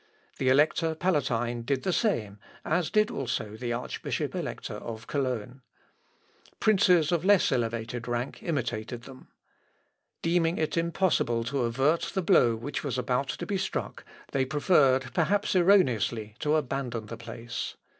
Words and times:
The 0.39 0.49
Elector 0.49 0.95
Palatine 0.95 1.61
did 1.61 1.83
the 1.83 1.93
same, 1.93 2.39
as 2.65 2.89
did 2.89 3.11
also 3.11 3.55
the 3.55 3.71
Archbishop 3.71 4.33
Elector 4.33 4.73
of 4.73 5.05
Cologne. 5.05 5.61
Princes 6.59 7.11
of 7.11 7.23
less 7.23 7.51
elevated 7.51 8.07
rank 8.07 8.41
imitated 8.41 9.03
them. 9.03 9.27
Deeming 10.23 10.57
it 10.57 10.75
impossible 10.75 11.43
to 11.43 11.65
avert 11.65 12.13
the 12.15 12.23
blow 12.23 12.55
which 12.55 12.83
was 12.83 12.97
about 12.97 13.27
to 13.27 13.45
be 13.45 13.59
struck, 13.59 14.03
they 14.31 14.43
preferred, 14.43 15.13
perhaps 15.13 15.55
erroneously, 15.55 16.33
to 16.39 16.55
abandon 16.55 17.05
the 17.05 17.15
place. 17.17 17.75